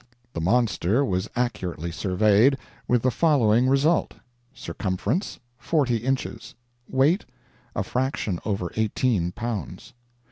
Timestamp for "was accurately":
1.05-1.91